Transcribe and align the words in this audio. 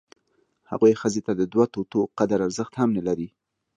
هغوی 0.71 0.93
ښځې 1.01 1.21
ته 1.27 1.31
د 1.39 1.41
دوه 1.53 1.65
توتو 1.73 1.99
قدر 2.17 2.39
ارزښت 2.47 2.73
هم 2.77 2.89
نه 2.97 3.01
لري. 3.07 3.27